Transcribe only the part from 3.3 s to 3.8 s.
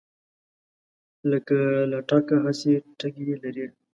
لري